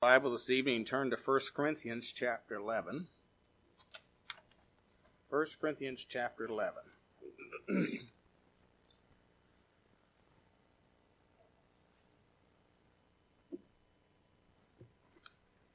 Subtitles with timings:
[0.00, 3.08] Bible this evening, turn to 1 Corinthians chapter 11.
[5.28, 6.82] 1 Corinthians chapter 11.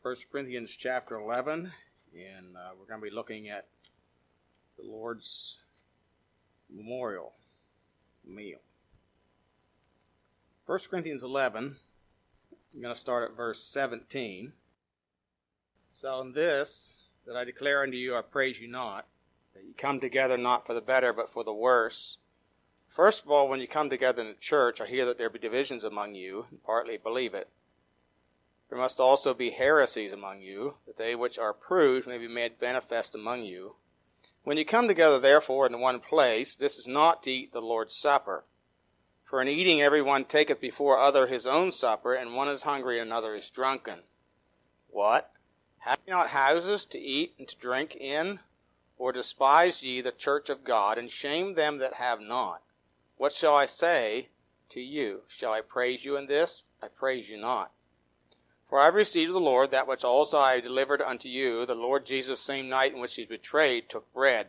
[0.02, 1.72] First Corinthians chapter 11,
[2.16, 3.68] and uh, we're going to be looking at
[4.80, 5.60] the Lord's
[6.76, 7.34] memorial
[8.28, 8.58] meal.
[10.66, 11.76] 1 Corinthians 11,
[12.76, 14.52] I'm going to start at verse 17.
[15.92, 16.92] So, in this,
[17.26, 19.08] that I declare unto you, I praise you not,
[19.54, 22.18] that you come together not for the better, but for the worse.
[22.90, 25.40] First of all, when you come together in the church, I hear that there be
[25.40, 27.48] divisions among you, and partly believe it.
[28.70, 32.62] There must also be heresies among you, that they which are proved may be made
[32.62, 33.76] manifest among you.
[34.44, 37.96] When you come together, therefore, in one place, this is not to eat the Lord's
[37.96, 38.44] Supper.
[39.26, 43.00] For in eating every one taketh before other his own supper, and one is hungry
[43.00, 44.00] and another is drunken.
[44.88, 45.32] What?
[45.80, 48.40] Have ye not houses to eat and to drink in?
[48.98, 52.62] Or despise ye the church of God, and shame them that have not?
[53.18, 54.30] What shall I say
[54.70, 55.24] to you?
[55.28, 56.66] Shall I praise you in this?
[56.82, 57.72] I praise you not.
[58.70, 61.66] For I received of the Lord that which also I delivered unto you.
[61.66, 64.48] The Lord Jesus, same night in which he was betrayed, took bread.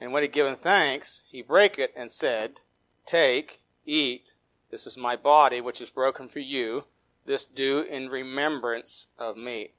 [0.00, 2.60] And when he had given thanks, he brake it and said,
[3.04, 4.32] Take, Eat,
[4.70, 6.84] this is my body, which is broken for you.
[7.24, 9.74] This do in remembrance of me.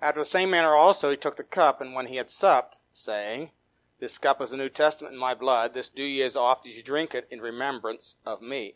[0.00, 3.52] After the same manner also he took the cup, and when he had supped, saying,
[4.00, 5.72] This cup is the New Testament in my blood.
[5.72, 8.74] This do ye as oft as ye drink it in remembrance of me.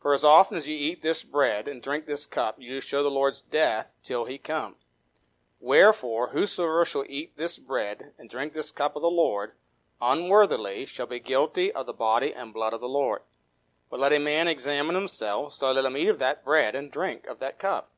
[0.00, 3.04] For as often as ye eat this bread and drink this cup, ye do show
[3.04, 4.74] the Lord's death till he come.
[5.60, 9.52] Wherefore, whosoever shall eat this bread and drink this cup of the Lord
[10.00, 13.20] unworthily shall be guilty of the body and blood of the Lord.
[13.90, 17.26] But let a man examine himself, so let him eat of that bread and drink
[17.26, 17.90] of that cup.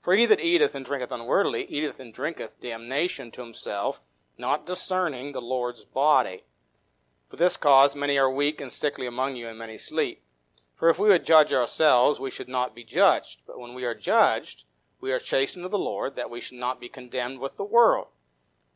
[0.00, 4.00] For he that eateth and drinketh unworthily eateth and drinketh damnation to himself,
[4.38, 6.44] not discerning the Lord's body.
[7.28, 10.22] For this cause many are weak and sickly among you, and many sleep.
[10.76, 13.42] For if we would judge ourselves, we should not be judged.
[13.46, 14.64] But when we are judged,
[15.00, 18.08] we are chastened of the Lord, that we should not be condemned with the world.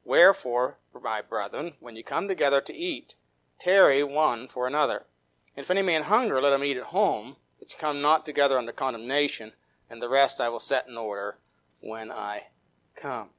[0.04, 3.14] Wherefore, my brethren, when you come together to eat,
[3.58, 5.04] tarry one for another.
[5.58, 8.56] And if any man hunger, let him eat at home, that you come not together
[8.56, 9.54] unto condemnation,
[9.91, 11.38] and the rest I will set in order
[11.80, 12.44] when I
[12.94, 13.30] come.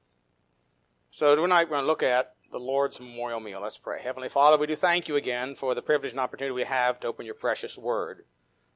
[1.12, 3.62] So tonight we're going to look at the Lord's memorial meal.
[3.62, 4.02] Let's pray.
[4.02, 7.08] Heavenly Father, we do thank you again for the privilege and opportunity we have to
[7.08, 8.26] open your precious word.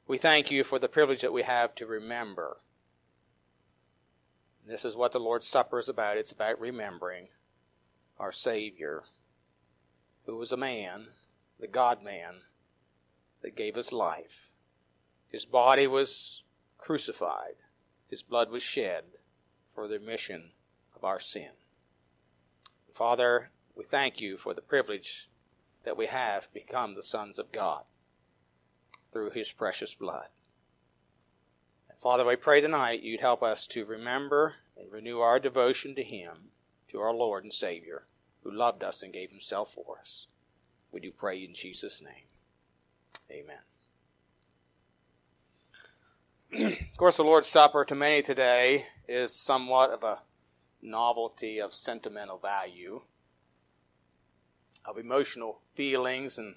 [0.07, 2.61] We thank you for the privilege that we have to remember.
[4.65, 6.15] This is what the Lord's Supper is about.
[6.15, 7.27] It's about remembering
[8.17, 9.03] our Savior,
[10.25, 11.07] who was a man,
[11.59, 12.35] the God man,
[13.43, 14.49] that gave us life.
[15.27, 16.43] His body was
[16.77, 17.55] crucified,
[18.07, 19.03] his blood was shed
[19.73, 20.51] for the remission
[20.95, 21.51] of our sin.
[22.93, 25.29] Father, we thank you for the privilege
[25.83, 27.83] that we have become the sons of God
[29.11, 30.27] through his precious blood.
[31.89, 36.03] And Father, we pray tonight you'd help us to remember and renew our devotion to
[36.03, 36.51] him,
[36.89, 38.05] to our Lord and Savior,
[38.43, 40.27] who loved us and gave himself for us.
[40.91, 42.25] We do pray in Jesus' name.
[43.31, 43.59] Amen.
[46.91, 50.19] of course, the Lord's Supper to many today is somewhat of a
[50.81, 53.01] novelty of sentimental value,
[54.85, 56.55] of emotional feelings, and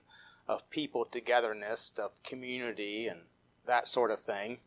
[0.48, 3.20] of people togetherness, of community, and
[3.66, 4.58] that sort of thing.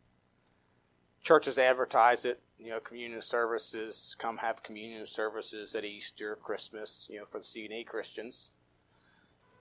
[1.21, 7.19] Churches advertise it, you know, communion services, come have communion services at Easter, Christmas, you
[7.19, 8.51] know, for the C&E Christians.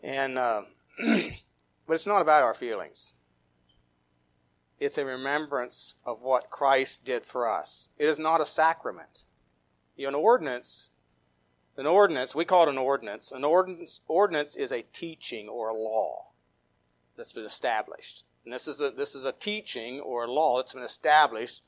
[0.03, 0.63] And, uh,
[1.89, 3.15] But it's not about our feelings.
[4.79, 7.89] It's a remembrance of what Christ did for us.
[7.99, 9.25] It is not a sacrament.
[9.97, 10.91] You know, an ordinance,
[11.79, 13.33] an ordinance, we call it an ordinance.
[13.33, 16.27] An ordinance, ordinance is a teaching or a law
[17.17, 18.25] that's been established.
[18.45, 21.63] And this is a, this is a teaching or a law that's been established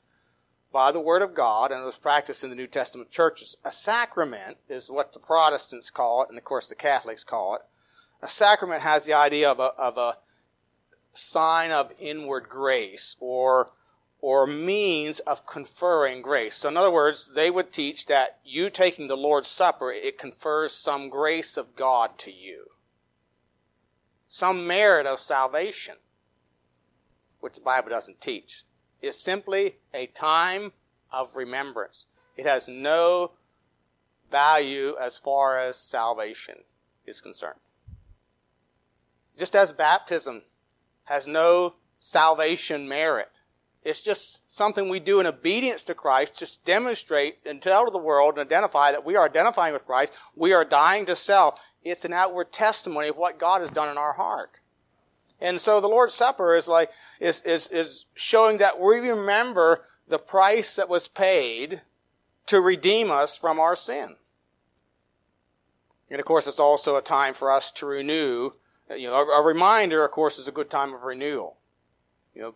[0.71, 3.57] by the Word of God and was practiced in the New Testament churches.
[3.65, 7.61] A sacrament is what the Protestants call it, and of course the Catholics call it.
[8.21, 10.17] A sacrament has the idea of a, of a
[11.13, 13.71] sign of inward grace or
[14.21, 16.55] or means of conferring grace.
[16.55, 20.73] So in other words, they would teach that you taking the Lord's Supper, it confers
[20.73, 22.67] some grace of God to you.
[24.27, 25.95] Some merit of salvation,
[27.39, 28.63] which the Bible doesn't teach.
[29.01, 30.73] It's simply a time
[31.11, 32.05] of remembrance.
[32.37, 33.31] It has no
[34.29, 36.59] value as far as salvation
[37.07, 37.59] is concerned.
[39.37, 40.41] Just as baptism
[41.05, 43.29] has no salvation merit,
[43.83, 47.97] It's just something we do in obedience to Christ, just demonstrate and tell to the
[47.97, 50.13] world and identify that we are identifying with Christ.
[50.35, 51.59] We are dying to self.
[51.83, 54.51] It's an outward testimony of what God has done in our heart.
[55.39, 60.19] And so the Lord's Supper is like, is, is, is showing that we remember the
[60.19, 61.81] price that was paid
[62.45, 64.15] to redeem us from our sin.
[66.11, 68.51] And of course, it's also a time for us to renew.
[68.97, 71.57] You know, a, a reminder, of course, is a good time of renewal.
[72.33, 72.55] You know,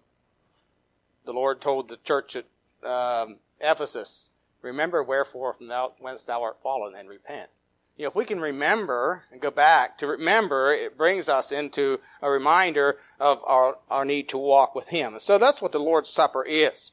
[1.25, 2.45] the Lord told the church at
[2.87, 4.29] um, Ephesus,
[4.61, 7.49] "Remember wherefore from thou, whence thou art fallen, and repent."
[7.97, 11.99] You know, if we can remember and go back to remember, it brings us into
[12.21, 15.15] a reminder of our, our need to walk with Him.
[15.19, 16.91] So that's what the Lord's Supper is.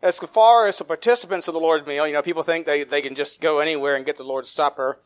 [0.00, 3.02] As far as the participants of the Lord's meal, you know, people think they, they
[3.02, 4.98] can just go anywhere and get the Lord's Supper.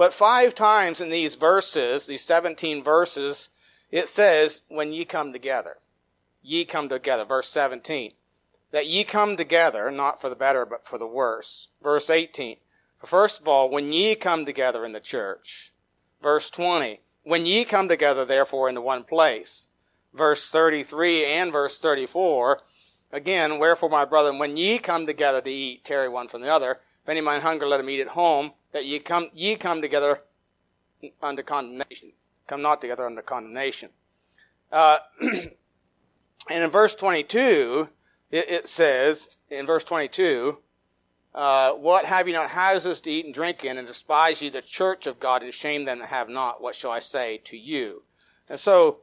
[0.00, 3.50] But five times in these verses, these 17 verses,
[3.90, 5.76] it says, when ye come together.
[6.40, 7.26] Ye come together.
[7.26, 8.12] Verse 17.
[8.70, 11.68] That ye come together, not for the better, but for the worse.
[11.82, 12.56] Verse 18.
[13.04, 15.74] First of all, when ye come together in the church.
[16.22, 17.00] Verse 20.
[17.24, 19.66] When ye come together, therefore, into one place.
[20.14, 22.62] Verse 33 and verse 34.
[23.12, 26.78] Again, wherefore, my brethren, when ye come together to eat, tarry one from the other.
[27.02, 30.22] If any man hunger, let him eat at home that ye come, ye come together
[31.22, 32.12] under condemnation.
[32.46, 33.90] Come not together under condemnation.
[34.70, 35.52] Uh, and
[36.48, 37.88] in verse 22,
[38.30, 40.58] it, it, says, in verse 22,
[41.34, 44.62] uh, what have you not houses to eat and drink in, and despise ye the
[44.62, 46.60] church of God, and shame them that have not?
[46.60, 48.02] What shall I say to you?
[48.48, 48.98] And so,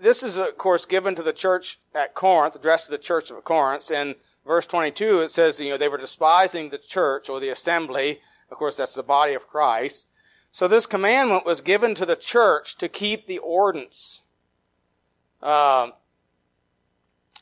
[0.00, 3.42] this is, of course, given to the church at Corinth, addressed to the church of
[3.44, 3.90] Corinth.
[3.90, 4.16] In
[4.46, 8.20] verse 22, it says, you know, they were despising the church or the assembly
[8.50, 10.06] of course, that's the body of Christ.
[10.52, 14.22] So this commandment was given to the church to keep the ordinance.
[15.42, 15.92] Um,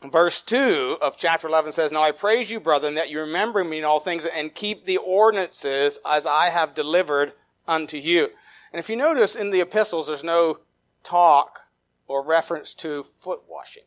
[0.04, 3.78] verse 2 of chapter 11 says, Now I praise you, brethren, that you remember me
[3.78, 7.32] in all things and keep the ordinances as I have delivered
[7.66, 8.28] unto you.
[8.72, 10.58] And if you notice in the epistles, there's no
[11.02, 11.60] talk
[12.06, 13.84] or reference to foot washing.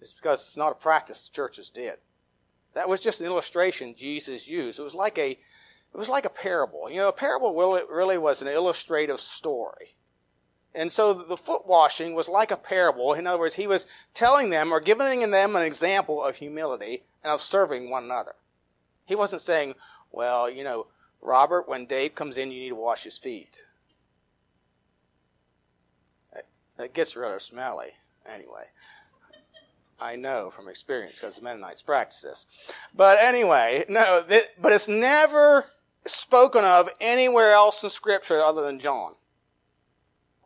[0.00, 1.94] It's because it's not a practice the churches did.
[2.74, 4.78] That was just an illustration Jesus used.
[4.78, 5.38] It was like a, it
[5.94, 6.90] was like a parable.
[6.90, 9.94] You know, a parable really, was an illustrative story.
[10.74, 13.14] And so the foot washing was like a parable.
[13.14, 17.32] In other words, he was telling them or giving them an example of humility and
[17.32, 18.34] of serving one another.
[19.04, 19.74] He wasn't saying,
[20.12, 20.86] well, you know,
[21.20, 23.62] Robert, when Dave comes in, you need to wash his feet.
[26.78, 28.66] It gets rather smelly, anyway.
[30.00, 32.46] I know from experience because the Mennonites practice this.
[32.94, 35.66] But anyway, no, th- but it's never
[36.06, 39.14] spoken of anywhere else in Scripture other than John.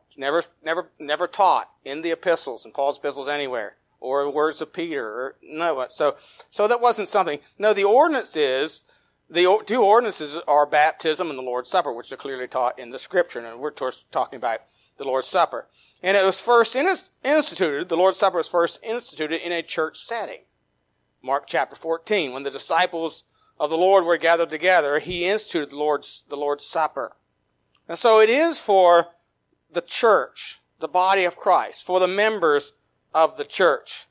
[0.09, 4.61] It's never, never, never taught in the epistles, in Paul's epistles anywhere, or the words
[4.61, 5.87] of Peter, or no.
[5.91, 6.17] So,
[6.51, 7.39] so that wasn't something.
[7.59, 8.83] No, the ordinance is,
[9.31, 12.99] the two ordinances are baptism and the Lord's Supper, which are clearly taught in the
[12.99, 14.63] Scripture, and we're talking about
[15.03, 15.67] the Lord's Supper.
[16.03, 20.41] And it was first instituted, the Lord's Supper was first instituted in a church setting.
[21.23, 23.25] Mark chapter 14, when the disciples
[23.61, 27.13] of the Lord were gathered together, he instituted the Lord's, the Lord's Supper.
[27.89, 29.09] And so it is for
[29.71, 32.73] the church, the body of Christ, for the members
[33.15, 34.07] of the church.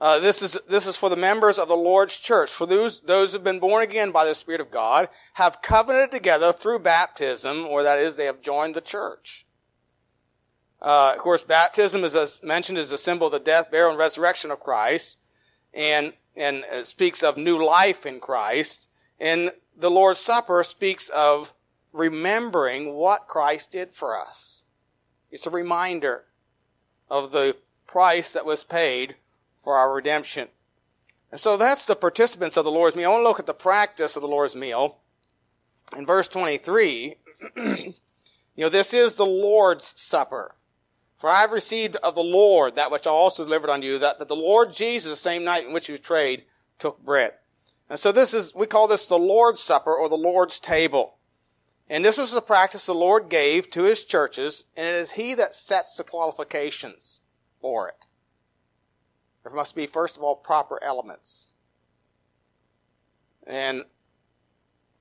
[0.00, 3.30] Uh, this is this is for the members of the Lord's church, for those those
[3.30, 7.64] who have been born again by the Spirit of God, have covenanted together through baptism,
[7.66, 9.46] or that is, they have joined the church.
[10.82, 14.50] Uh, of course, baptism is mentioned as a symbol of the death, burial, and resurrection
[14.50, 15.18] of Christ,
[15.72, 18.88] and and speaks of new life in Christ.
[19.20, 21.54] And the Lord's Supper speaks of
[21.92, 24.62] remembering what Christ did for us.
[25.30, 26.24] It's a reminder
[27.08, 29.16] of the price that was paid
[29.58, 30.48] for our redemption.
[31.30, 33.10] And so that's the participants of the Lord's meal.
[33.10, 34.98] I want to look at the practice of the Lord's meal.
[35.96, 37.14] In verse 23,
[37.56, 37.94] you
[38.56, 40.54] know, this is the Lord's Supper.
[41.22, 44.18] For I have received of the Lord that which I also delivered unto you, that,
[44.18, 46.46] that the Lord Jesus, the same night in which he was betrayed,
[46.80, 47.34] took bread.
[47.88, 51.18] And so this is, we call this the Lord's Supper or the Lord's table.
[51.88, 55.32] And this is the practice the Lord gave to his churches, and it is he
[55.34, 57.20] that sets the qualifications
[57.60, 58.06] for it.
[59.44, 61.50] There must be, first of all, proper elements.
[63.46, 63.84] And,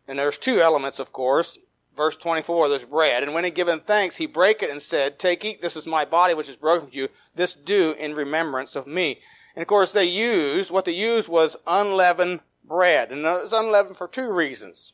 [0.07, 1.57] and there's two elements, of course
[1.95, 3.23] verse 24, there's bread.
[3.23, 6.05] And when he given thanks, he brake it and said, Take, eat, this is my
[6.05, 7.09] body which is broken for you.
[7.35, 9.19] This do in remembrance of me.
[9.55, 13.11] And of course, they used, what they used was unleavened bread.
[13.11, 14.93] And it was unleavened for two reasons.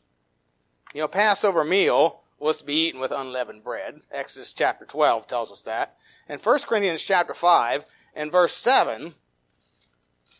[0.93, 4.01] You know, Passover meal was to be eaten with unleavened bread.
[4.11, 5.95] Exodus chapter 12 tells us that.
[6.27, 7.85] And 1 Corinthians chapter 5
[8.15, 9.13] and verse 7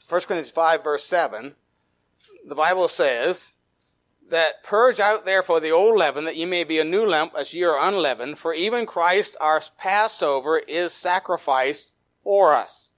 [0.09, 1.55] 1 Corinthians 5 verse 7,
[2.47, 3.51] the Bible says
[4.29, 7.53] that purge out therefore the old leaven that ye may be a new lump as
[7.53, 11.91] ye are unleavened, for even Christ our Passover is sacrificed
[12.23, 12.91] for us.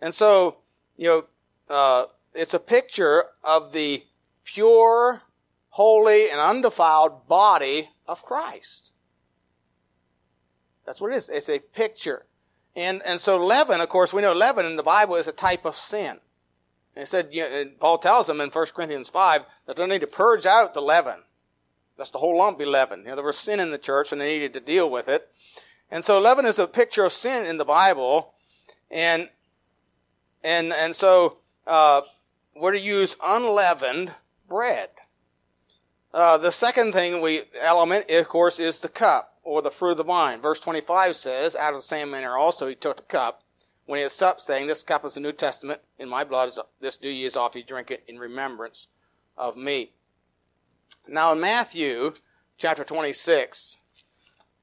[0.00, 0.58] And so,
[0.96, 1.24] you know,
[1.68, 4.04] uh, it's a picture of the
[4.44, 5.22] pure,
[5.70, 8.92] holy, and undefiled body of Christ.
[10.86, 11.28] That's what it is.
[11.28, 12.26] It's a picture.
[12.74, 15.64] And, and so leaven, of course, we know leaven in the Bible is a type
[15.64, 16.20] of sin.
[16.98, 20.00] And it said, you know, Paul tells them in 1 Corinthians 5 that they need
[20.00, 21.20] to purge out the leaven.
[21.96, 23.02] That's the whole lump be leaven.
[23.02, 25.30] You know, there was sin in the church and they needed to deal with it.
[25.92, 28.34] And so leaven is a picture of sin in the Bible.
[28.90, 29.28] And,
[30.42, 31.38] and, and so,
[31.68, 32.00] uh,
[32.56, 34.10] we're to use unleavened
[34.48, 34.88] bread.
[36.12, 39.98] Uh, the second thing we, element, of course, is the cup or the fruit of
[39.98, 40.40] the vine.
[40.40, 43.44] Verse 25 says, out of the same manner also he took the cup
[43.88, 46.50] when he had supped, saying, This cup is the New Testament in my blood.
[46.78, 48.88] This do ye as ye drink it in remembrance
[49.34, 49.92] of me.
[51.08, 52.12] Now in Matthew
[52.58, 53.78] chapter 26,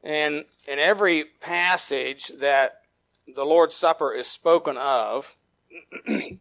[0.04, 2.82] and in every passage that
[3.28, 5.36] the Lord's Supper is spoken of,
[6.06, 6.38] he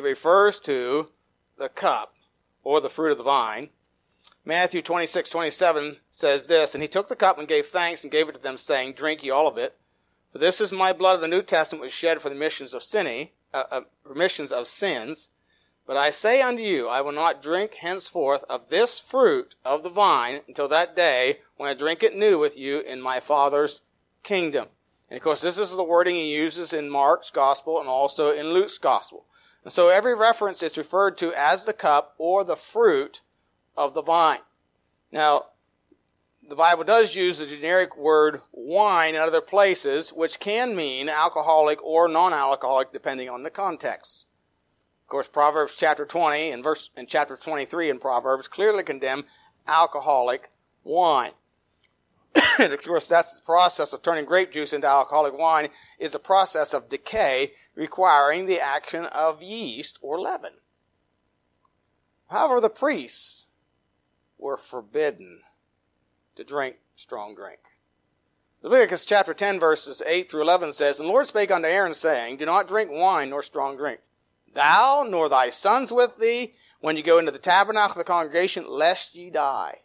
[0.00, 1.08] refers to
[1.58, 2.14] the cup
[2.64, 3.68] or the fruit of the vine.
[4.42, 8.30] Matthew 26, 27 says this, And he took the cup and gave thanks and gave
[8.30, 9.76] it to them, saying, Drink ye all of it.
[10.32, 12.82] For this is my blood of the New Testament which shed for the remissions of
[13.52, 15.28] uh, uh, remissions of sins.
[15.86, 19.90] But I say unto you, I will not drink henceforth of this fruit of the
[19.90, 23.82] vine until that day when I drink it new with you in my Father's
[24.22, 24.68] kingdom.
[25.10, 28.54] And of course, this is the wording he uses in Mark's gospel and also in
[28.54, 29.26] Luke's gospel.
[29.64, 33.20] And so every reference is referred to as the cup or the fruit
[33.76, 34.40] of the vine.
[35.10, 35.46] Now,
[36.52, 41.82] the Bible does use the generic word wine in other places, which can mean alcoholic
[41.82, 44.26] or non-alcoholic depending on the context.
[45.02, 49.24] Of course, Proverbs chapter 20 and verse and chapter 23 in Proverbs clearly condemn
[49.66, 50.50] alcoholic
[50.84, 51.32] wine.
[52.58, 56.18] and of course, that's the process of turning grape juice into alcoholic wine is a
[56.18, 60.52] process of decay requiring the action of yeast or leaven.
[62.28, 63.46] However, the priests
[64.36, 65.40] were forbidden
[66.36, 67.60] to drink strong drink.
[68.62, 72.36] Leviticus chapter 10 verses 8 through 11 says, And the Lord spake unto Aaron, saying,
[72.36, 74.00] Do not drink wine nor strong drink.
[74.54, 78.68] Thou nor thy sons with thee, when you go into the tabernacle of the congregation,
[78.68, 79.80] lest ye die.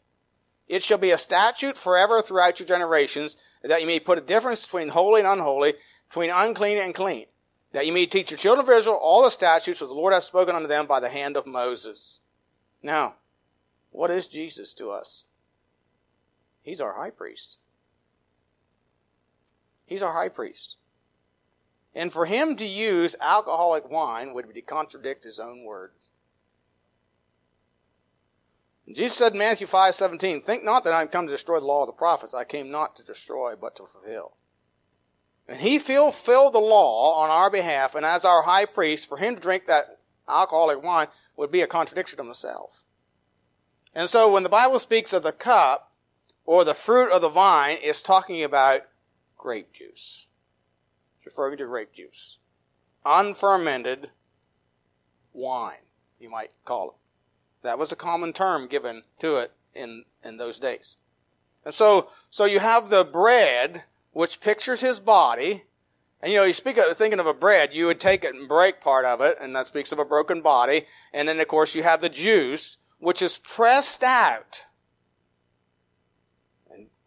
[0.68, 4.66] It shall be a statute forever throughout your generations, that you may put a difference
[4.66, 5.76] between holy and unholy,
[6.10, 7.26] between unclean and clean,
[7.72, 10.24] that you may teach your children of Israel all the statutes which the Lord hath
[10.24, 12.20] spoken unto them by the hand of Moses.
[12.84, 13.16] Now,
[13.92, 15.26] what is Jesus to us?
[16.68, 17.60] He's our high priest.
[19.86, 20.76] He's our high priest.
[21.96, 25.94] And for him to use alcoholic wine would be to contradict his own word.
[28.94, 31.66] Jesus said in Matthew 5 17, Think not that I am come to destroy the
[31.66, 32.34] law of the prophets.
[32.34, 34.36] I came not to destroy, but to fulfill.
[35.48, 39.36] And he fulfilled the law on our behalf, and as our high priest, for him
[39.36, 41.08] to drink that alcoholic wine
[41.38, 42.84] would be a contradiction of himself.
[43.96, 45.87] And so when the Bible speaks of the cup,
[46.48, 48.82] or the fruit of the vine is talking about
[49.38, 50.28] grape juice.
[51.18, 52.40] It's referring to grape juice.
[53.06, 54.10] Unfermented
[55.34, 55.86] wine,
[56.20, 56.96] you might call it.
[57.64, 60.96] That was a common term given to it in, in those days.
[61.66, 65.66] And so, so you have the bread, which pictures his body.
[66.22, 68.48] And you know, you speak of thinking of a bread, you would take it and
[68.48, 70.86] break part of it, and that speaks of a broken body.
[71.14, 74.67] And then, of course, you have the juice, which is pressed out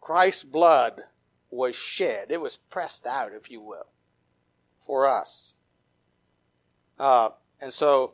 [0.01, 1.03] Christ's blood
[1.51, 2.31] was shed.
[2.31, 3.87] It was pressed out, if you will,
[4.79, 5.53] for us.
[6.99, 7.29] Uh,
[7.61, 8.13] and so,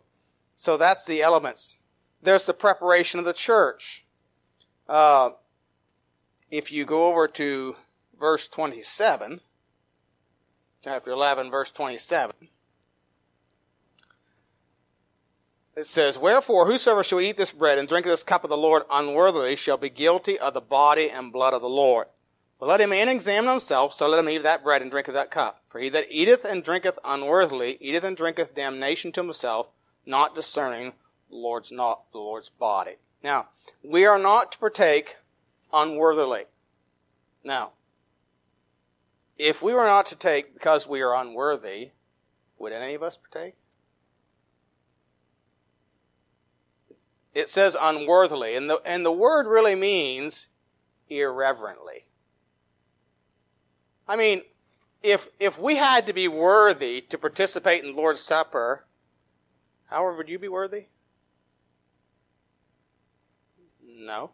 [0.56, 1.78] so that's the elements.
[2.22, 4.06] There's the preparation of the church.
[4.88, 5.32] Uh,
[6.52, 7.76] if you go over to
[8.20, 9.42] verse 27,
[10.84, 12.34] chapter 11, verse 27,
[15.78, 18.82] it says, Wherefore, whosoever shall eat this bread and drink this cup of the Lord
[18.92, 22.08] unworthily shall be guilty of the body and blood of the Lord.
[22.60, 25.14] But let him in examine himself, so let him eat that bread and drink of
[25.14, 25.62] that cup.
[25.70, 29.70] For he that eateth and drinketh unworthily eateth and drinketh damnation to himself,
[30.04, 30.94] not discerning
[31.30, 32.96] the Lord's not the Lord's body.
[33.24, 33.50] Now,
[33.84, 35.18] we are not to partake
[35.72, 36.46] unworthily.
[37.44, 37.74] Now,
[39.38, 41.92] if we were not to take because we are unworthy,
[42.58, 43.54] would any of us partake?
[47.38, 50.48] It says unworthily, and the, and the word really means
[51.08, 52.08] irreverently.
[54.08, 54.42] I mean,
[55.04, 58.88] if, if we had to be worthy to participate in Lord's Supper,
[59.88, 60.86] how would you be worthy?
[63.88, 64.32] No.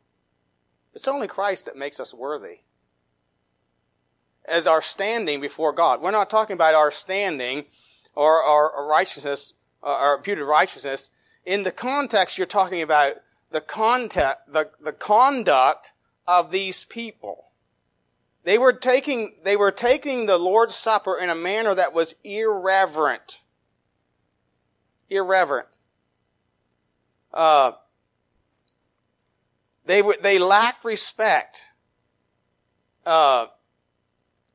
[0.93, 2.59] It's only Christ that makes us worthy.
[4.45, 6.01] As our standing before God.
[6.01, 7.65] We're not talking about our standing
[8.15, 11.09] or our righteousness, uh, our imputed righteousness.
[11.45, 13.15] In the context, you're talking about
[13.51, 15.91] the context, the, the conduct
[16.27, 17.45] of these people.
[18.43, 23.39] They were taking, they were taking the Lord's Supper in a manner that was irreverent.
[25.09, 25.67] Irreverent.
[27.33, 27.73] Uh,
[29.85, 31.63] they they lacked respect.
[33.05, 33.47] Uh,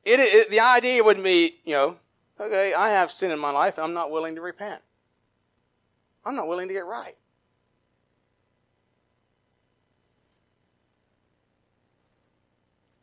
[0.04, 1.96] it, it, the idea would be, you know,
[2.40, 4.80] okay, I have sin in my life I'm not willing to repent.
[6.28, 7.16] I'm not willing to get right.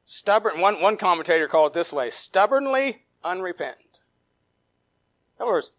[0.06, 4.02] Stubborn, one, one commentator called it this way, stubbornly unrepentant.
[5.40, 5.72] In other words,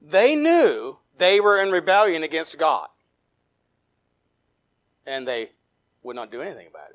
[0.00, 2.86] they knew they were in rebellion against God.
[5.04, 5.50] And they
[6.04, 6.90] would not do anything about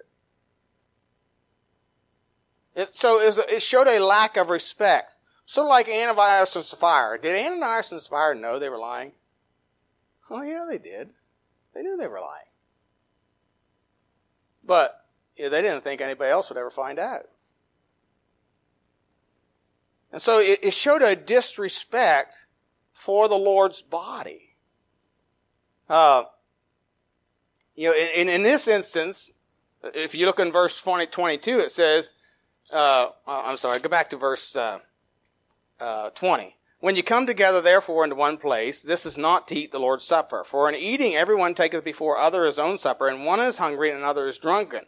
[2.75, 2.81] it.
[2.81, 5.15] it so it, was, it, showed a lack of respect.
[5.45, 7.19] Sort of like Ananias and Sapphira.
[7.19, 9.11] Did Ananias and Sapphira know they were lying?
[10.29, 11.09] Oh yeah, they did.
[11.73, 12.43] They knew they were lying.
[14.65, 15.05] But
[15.37, 17.29] yeah, they didn't think anybody else would ever find out.
[20.11, 22.45] And so it, it showed a disrespect
[22.93, 24.55] for the Lord's body.
[25.89, 26.23] Uh,
[27.75, 29.31] you know, in, in this instance,
[29.83, 32.11] if you look in verse 20, 22, it says,
[32.73, 34.79] uh, uh, I'm sorry, go back to verse uh,
[35.79, 36.56] uh, 20.
[36.79, 40.03] When you come together, therefore, into one place, this is not to eat the Lord's
[40.03, 40.43] Supper.
[40.43, 43.97] For in eating, everyone taketh before other his own supper, and one is hungry and
[43.97, 44.85] another is drunken.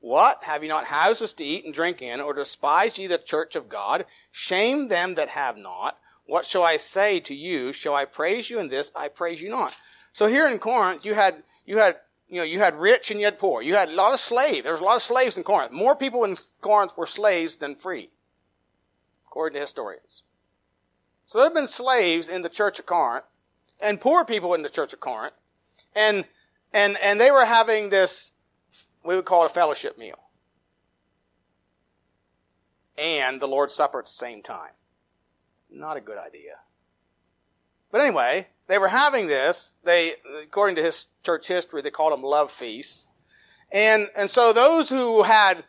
[0.00, 0.42] What?
[0.44, 3.68] Have ye not houses to eat and drink in, or despise ye the church of
[3.68, 4.06] God?
[4.32, 5.98] Shame them that have not.
[6.26, 7.72] What shall I say to you?
[7.72, 8.90] Shall I praise you in this?
[8.96, 9.78] I praise you not.
[10.12, 13.26] So here in Corinth, you had, you had you know, you had rich and you
[13.26, 13.60] had poor.
[13.60, 14.62] You had a lot of slaves.
[14.62, 15.72] There was a lot of slaves in Corinth.
[15.72, 18.10] More people in Corinth were slaves than free,
[19.26, 20.22] according to historians.
[21.30, 23.24] So there have been slaves in the church of Corinth
[23.80, 25.40] and poor people in the church of Corinth.
[25.94, 26.24] And,
[26.74, 28.32] and, and they were having this,
[29.04, 30.18] we would call it a fellowship meal.
[32.98, 34.72] And the Lord's Supper at the same time.
[35.70, 36.56] Not a good idea.
[37.92, 39.74] But anyway, they were having this.
[39.84, 43.06] They, according to his church history, they called them love feasts.
[43.70, 45.62] And, and so those who had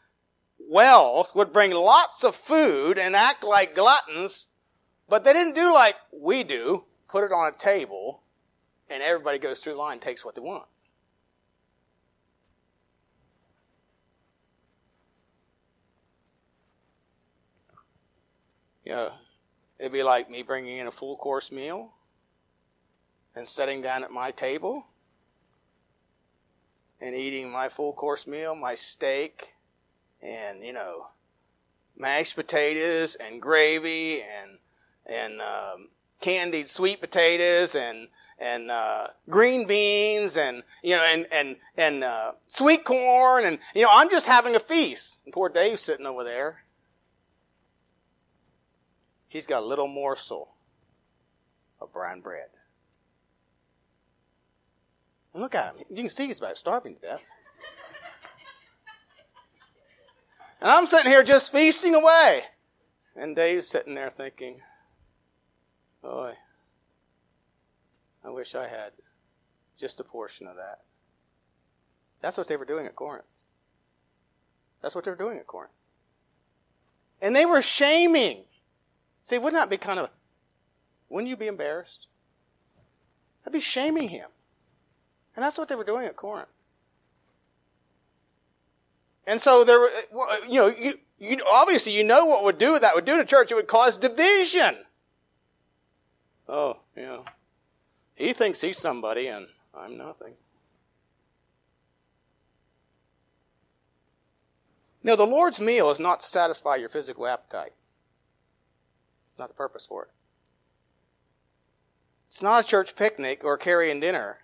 [0.58, 4.48] wealth would bring lots of food and act like gluttons,
[5.12, 8.22] but they didn't do like we do, put it on a table,
[8.90, 10.64] and everybody goes through the line and takes what they want.
[18.86, 19.12] You know,
[19.78, 21.92] it'd be like me bringing in a full course meal
[23.36, 24.86] and sitting down at my table
[27.02, 29.56] and eating my full course meal, my steak,
[30.22, 31.08] and you know,
[31.98, 34.60] mashed potatoes and gravy and
[35.06, 38.08] and um, candied sweet potatoes and
[38.40, 43.84] and uh, green beans and you know and and and uh, sweet corn and you
[43.84, 45.20] know I'm just having a feast.
[45.26, 46.64] And poor Dave's sitting over there.
[49.28, 50.56] He's got a little morsel
[51.80, 52.50] of brown bread.
[55.34, 55.86] And look at him.
[55.90, 57.24] You can see he's about starving to death.
[60.62, 62.44] And I'm sitting here just feasting away.
[63.16, 64.62] And Dave's sitting there thinking,
[66.02, 66.34] boy,
[68.24, 68.92] I wish I had
[69.78, 70.82] just a portion of that.
[72.22, 73.26] That's what they were doing at Corinth.
[74.82, 75.74] That's what they were doing at Corinth.
[77.22, 78.44] And they were shaming.
[79.24, 80.10] See, wouldn't that be kind of,
[81.10, 82.08] wouldn't you be embarrassed?
[83.44, 84.30] That'd be shaming him.
[85.36, 86.48] And that's what they were doing at Corinth.
[89.26, 89.90] And so there, were,
[90.50, 93.52] you know, you, you, obviously you know what would do that would do to church.
[93.52, 94.76] It would cause division.
[96.54, 97.24] Oh, know,
[98.14, 100.34] he thinks he's somebody and I'm nothing.
[105.02, 107.72] Now, the Lord's meal is not to satisfy your physical appetite.
[109.32, 110.10] It's not the purpose for it.
[112.28, 114.40] It's not a church picnic or carrying dinner.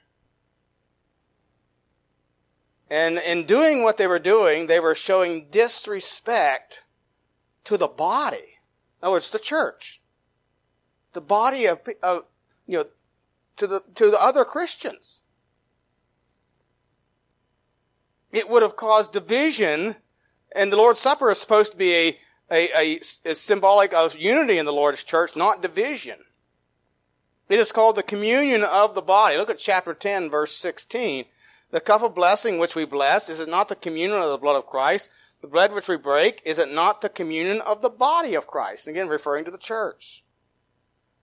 [2.90, 6.84] And in doing what they were doing, they were showing disrespect
[7.66, 8.38] to the body.
[9.02, 10.02] In other words, the church.
[11.18, 12.26] The body of, of
[12.68, 12.86] you know,
[13.56, 15.24] to the, to the other Christians.
[18.32, 19.96] It would have caused division,
[20.56, 22.20] and the Lord's Supper is supposed to be a,
[22.52, 26.20] a, a, a symbolic of unity in the Lord's church, not division.
[27.50, 29.38] It is called the communion of the body.
[29.38, 31.26] Look at chapter 10, verse 16.
[31.72, 34.56] The cup of blessing which we bless, is it not the communion of the blood
[34.56, 35.10] of Christ?
[35.42, 38.86] The bread which we break, is it not the communion of the body of Christ?
[38.86, 40.24] Again, referring to the church.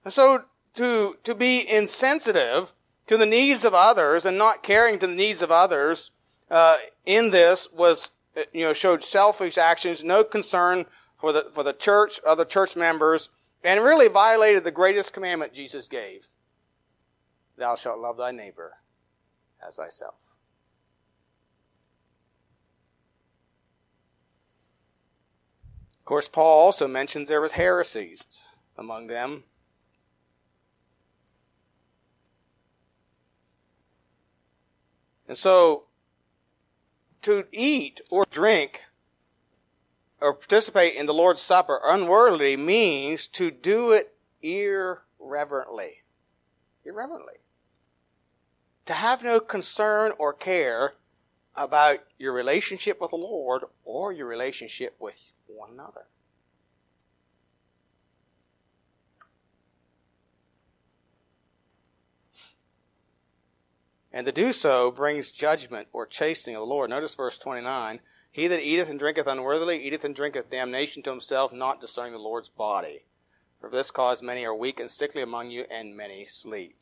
[0.04, 2.72] And so, to, to be insensitive
[3.06, 6.10] to the needs of others and not caring to the needs of others,
[6.50, 8.10] uh, in this was,
[8.52, 10.86] you know, showed selfish actions, no concern
[11.18, 13.30] for the, for the church, other church members,
[13.62, 16.28] and really violated the greatest commandment Jesus gave.
[17.56, 18.74] Thou shalt love thy neighbor
[19.66, 20.16] as thyself.
[25.98, 28.44] Of course, Paul also mentions there was heresies
[28.76, 29.44] among them.
[35.26, 35.84] And so,
[37.22, 38.84] to eat or drink
[40.20, 46.02] or participate in the Lord's Supper unworthily means to do it irreverently.
[46.84, 47.34] Irreverently.
[48.86, 50.94] To have no concern or care
[51.56, 56.06] about your relationship with the Lord or your relationship with one another.
[64.14, 66.88] And to do so brings judgment or chastening of the Lord.
[66.88, 67.98] Notice verse 29.
[68.30, 72.18] He that eateth and drinketh unworthily eateth and drinketh damnation to himself, not discerning the
[72.20, 73.06] Lord's body.
[73.60, 76.76] For this cause many are weak and sickly among you, and many sleep.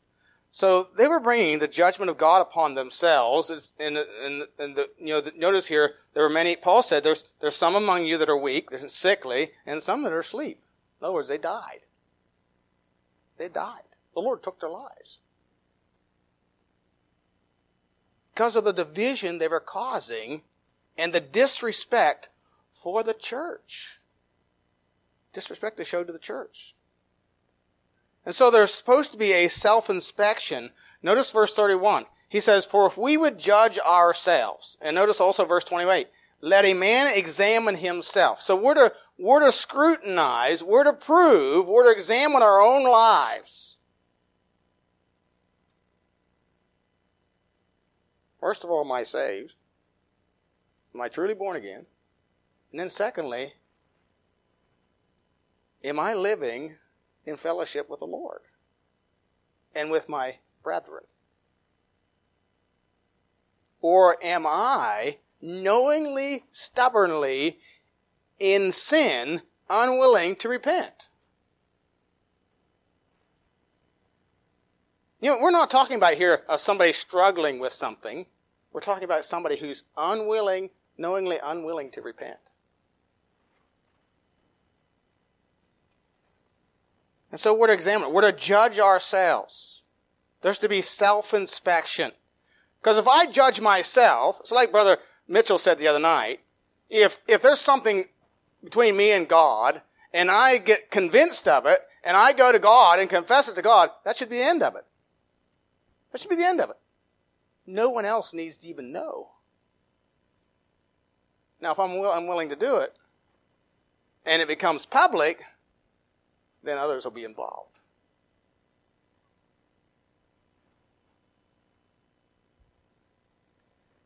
[0.51, 3.73] So they were bringing the judgment of God upon themselves.
[3.79, 7.23] And, and, and the, you know, the, notice here, there were many, Paul said, there's,
[7.41, 10.61] there's some among you that are weak, there's sickly, and some that are asleep.
[11.01, 11.79] In other words, they died.
[13.39, 13.81] They died.
[14.13, 15.17] The Lord took their lives.
[18.33, 20.41] Because of the division they were causing
[20.97, 22.29] and the disrespect
[22.73, 23.99] for the church.
[25.33, 26.75] Disrespect they showed to the church.
[28.25, 30.71] And so there's supposed to be a self-inspection.
[31.01, 32.05] Notice verse 31.
[32.29, 36.07] He says, For if we would judge ourselves, and notice also verse 28,
[36.41, 38.41] let a man examine himself.
[38.41, 43.72] So we're to, we're to scrutinize, we're to prove, we're to examine our own lives.
[48.43, 49.53] First of all, am I saved?
[50.93, 51.85] Am I truly born again?
[52.71, 53.53] And then secondly,
[55.81, 56.75] am I living
[57.25, 58.41] in fellowship with the Lord
[59.73, 61.05] and with my brethren?
[63.79, 67.59] Or am I knowingly, stubbornly
[68.39, 71.07] in sin, unwilling to repent?
[75.21, 78.25] You know, we're not talking about here of somebody struggling with something.
[78.73, 82.39] We're talking about somebody who's unwilling, knowingly unwilling to repent.
[87.31, 89.83] And so we're to examine, we're to judge ourselves.
[90.41, 92.11] There's to be self-inspection.
[92.81, 96.41] Because if I judge myself, it's like Brother Mitchell said the other night,
[96.89, 98.05] if, if there's something
[98.63, 99.81] between me and God,
[100.13, 103.61] and I get convinced of it, and I go to God and confess it to
[103.61, 104.85] God, that should be the end of it.
[106.11, 106.77] That should be the end of it.
[107.65, 109.29] No one else needs to even know.
[111.61, 112.95] Now, if I'm I'm willing to do it,
[114.25, 115.43] and it becomes public,
[116.61, 117.79] then others will be involved.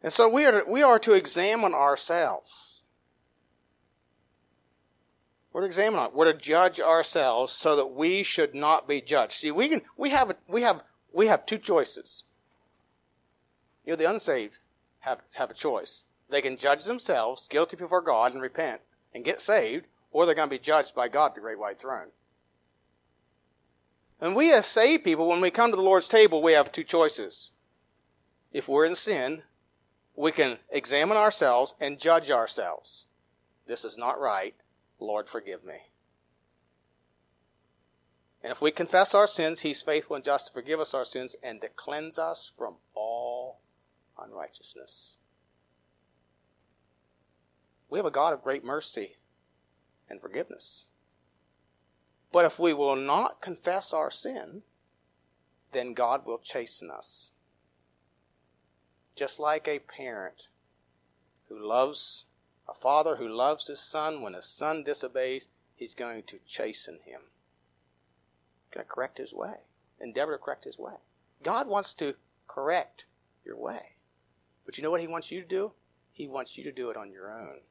[0.03, 2.83] And so we are to, we are to examine ourselves.
[5.51, 9.33] We're to examine we're to judge ourselves so that we should not be judged.
[9.33, 12.25] See, we can we have we have we have two choices.
[13.87, 14.59] You know, the unsaved
[14.99, 16.03] have have a choice.
[16.29, 18.81] They can judge themselves, guilty before God, and repent
[19.13, 21.79] and get saved, or they're going to be judged by God, at the great white
[21.79, 22.09] throne.
[24.19, 26.83] And we as saved people, when we come to the Lord's table, we have two
[26.83, 27.51] choices.
[28.51, 29.43] If we're in sin,
[30.17, 33.05] we can examine ourselves and judge ourselves.
[33.67, 34.55] This is not right.
[34.99, 35.75] Lord, forgive me.
[38.43, 41.37] And if we confess our sins, He's faithful and just to forgive us our sins
[41.41, 43.36] and to cleanse us from all
[44.21, 45.15] unrighteousness.
[47.89, 49.17] We have a God of great mercy
[50.09, 50.85] and forgiveness.
[52.31, 54.63] But if we will not confess our sin,
[55.71, 57.31] then God will chasten us.
[59.15, 60.47] Just like a parent
[61.47, 62.25] who loves,
[62.67, 67.21] a father who loves his son, when his son disobeys, he's going to chasten him.
[68.65, 69.61] He's going to correct his way,
[69.99, 70.95] endeavor to correct his way.
[71.41, 72.15] God wants to
[72.47, 73.05] correct
[73.45, 73.96] your way.
[74.67, 75.71] But you know what he wants you to do?
[76.11, 77.61] He wants you to do it on your own.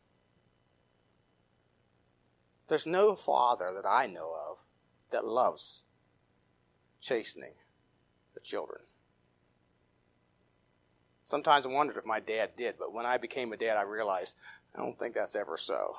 [2.69, 4.59] There's no father that I know of
[5.11, 5.85] that loves
[7.01, 7.53] chastening
[8.35, 8.81] the children.
[11.23, 14.37] Sometimes I wondered if my dad did, but when I became a dad, I realized
[14.75, 15.97] I don't think that's ever so.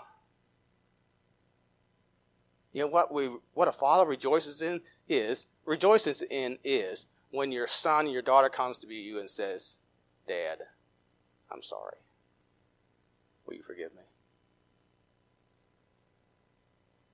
[2.73, 7.67] You know what we what a father rejoices in is rejoices in is when your
[7.67, 9.77] son, your daughter comes to be you and says,
[10.27, 10.59] "Dad,
[11.51, 11.97] I'm sorry.
[13.45, 14.03] Will you forgive me?"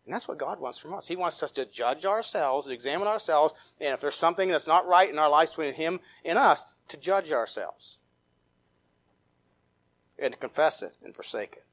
[0.06, 1.08] And that's what God wants from us.
[1.08, 5.10] He wants us to judge ourselves, examine ourselves, and if there's something that's not right
[5.10, 8.00] in our lives between Him and us, to judge ourselves
[10.19, 11.65] and to confess it and forsake it.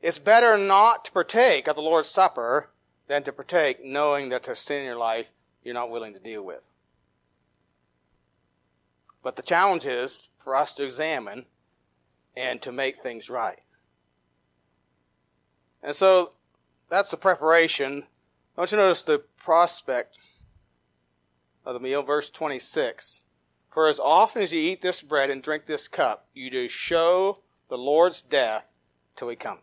[0.00, 2.70] It's better not to partake of the Lord's Supper
[3.06, 6.42] than to partake knowing that there's sin in your life you're not willing to deal
[6.42, 6.70] with.
[9.28, 11.44] But the challenge is for us to examine
[12.34, 13.58] and to make things right.
[15.82, 16.32] And so
[16.88, 18.04] that's the preparation.
[18.56, 20.16] I want you to notice the prospect
[21.66, 23.20] of the meal, verse 26.
[23.70, 27.42] For as often as you eat this bread and drink this cup, you do show
[27.68, 28.72] the Lord's death
[29.14, 29.58] till he come.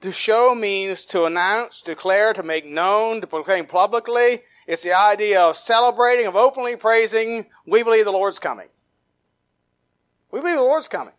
[0.00, 4.40] To show means to announce, declare, to make known, to proclaim publicly.
[4.70, 7.46] It's the idea of celebrating, of openly praising.
[7.66, 8.68] We believe the Lord's coming.
[10.30, 11.14] We believe the Lord's coming.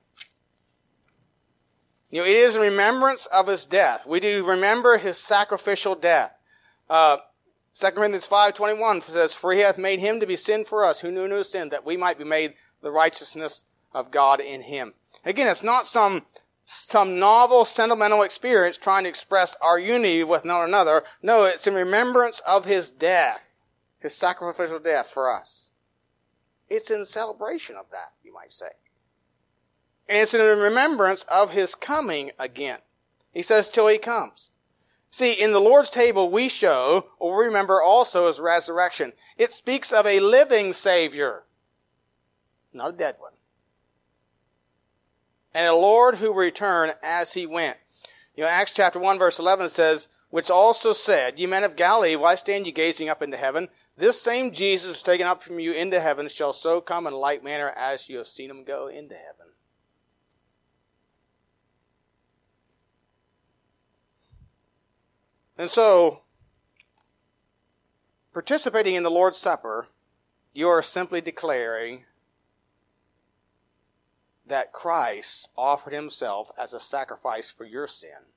[2.09, 4.07] You know, it is in remembrance of his death.
[4.07, 6.37] We do remember his sacrificial death.
[6.89, 7.17] Uh,
[7.75, 11.11] 2 Corinthians 5.21 says, For he hath made him to be sin for us, who
[11.11, 14.93] knew no sin, that we might be made the righteousness of God in him.
[15.25, 16.25] Again, it's not some,
[16.73, 21.03] some novel, sentimental experience trying to express our unity with one another.
[21.21, 23.61] No, it's in remembrance of his death,
[23.99, 25.71] his sacrificial death for us.
[26.69, 28.69] It's in celebration of that, you might say.
[30.07, 32.79] And it's in remembrance of his coming again.
[33.33, 34.49] He says, till he comes.
[35.09, 39.11] See, in the Lord's table, we show, or remember also his resurrection.
[39.37, 41.43] It speaks of a living Savior,
[42.71, 43.30] not a dead one.
[45.53, 47.77] And a Lord who return as he went.
[48.35, 52.15] You know, Acts chapter 1 verse 11 says, which also said, Ye men of Galilee,
[52.15, 53.67] why stand ye gazing up into heaven?
[53.97, 57.73] This same Jesus taken up from you into heaven shall so come in like manner
[57.75, 59.47] as you have seen him go into heaven.
[65.57, 66.21] And so,
[68.33, 69.87] participating in the Lord's Supper,
[70.53, 72.05] you are simply declaring
[74.51, 78.27] that Christ offered himself as a sacrifice for your sin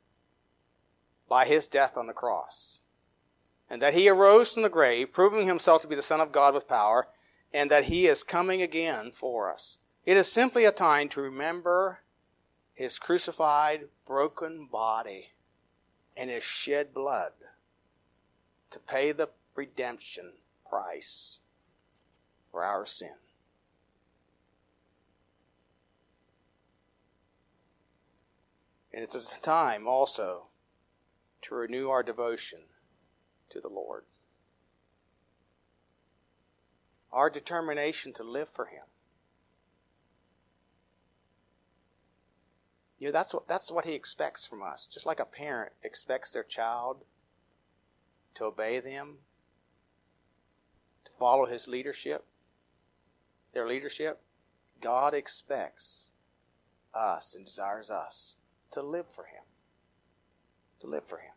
[1.29, 2.81] by his death on the cross.
[3.69, 6.55] And that he arose from the grave, proving himself to be the Son of God
[6.55, 7.09] with power,
[7.53, 9.79] and that he is coming again for us.
[10.07, 12.01] It is simply a time to remember
[12.75, 15.31] his crucified, broken body
[16.17, 17.33] and his shed blood
[18.71, 20.35] to pay the redemption
[20.69, 21.41] price
[22.51, 23.17] for our sin.
[28.95, 30.45] And it's a time also
[31.43, 32.61] to renew our devotion
[33.51, 34.05] to the Lord.
[37.13, 38.85] Our determination to live for Him.
[43.01, 44.87] You know, that's what, that's what he expects from us.
[44.87, 47.05] Just like a parent expects their child
[48.35, 49.19] to obey them,
[51.05, 52.25] to follow his leadership,
[53.53, 54.23] their leadership,
[54.81, 56.13] God expects
[56.95, 58.37] us and desires us
[58.75, 59.43] to live for him.
[60.81, 61.33] To live for him.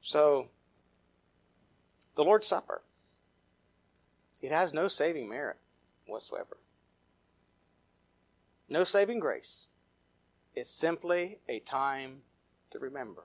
[0.00, 0.48] So,
[2.14, 2.82] the Lord's Supper.
[4.40, 5.56] It has no saving merit
[6.06, 6.56] whatsoever.
[8.68, 9.68] No saving grace.
[10.54, 12.22] It's simply a time
[12.70, 13.24] to remember.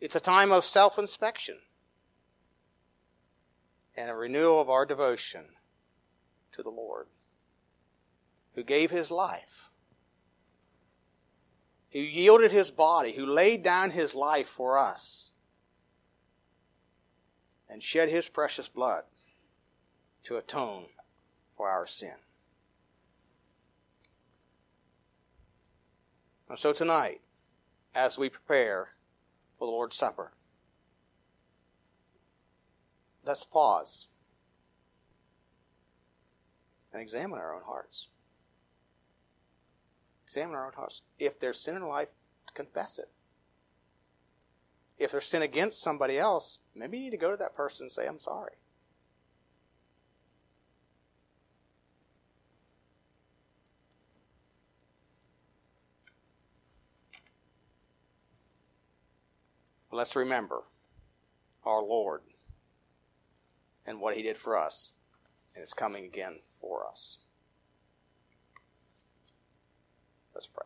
[0.00, 1.58] It's a time of self inspection
[3.96, 5.44] and a renewal of our devotion
[6.54, 7.06] to the Lord,
[8.54, 9.70] who gave his life,
[11.92, 15.30] who yielded his body, who laid down his life for us
[17.68, 19.04] and shed his precious blood
[20.22, 20.86] to atone
[21.56, 22.14] for our sin.
[26.48, 27.20] And so tonight,
[27.94, 28.90] as we prepare
[29.58, 30.32] for the Lord's Supper,
[33.24, 34.08] let's pause
[36.94, 38.08] and examine our own hearts.
[40.26, 41.02] Examine our own hearts.
[41.18, 42.10] If there's sin in life,
[42.54, 43.10] confess it.
[44.96, 47.92] If there's sin against somebody else, maybe you need to go to that person and
[47.92, 48.52] say, I'm sorry.
[59.94, 60.64] let's remember
[61.64, 62.22] our Lord
[63.86, 64.94] and what He did for us,
[65.54, 67.18] and is coming again for us.
[70.34, 70.62] Let's pray.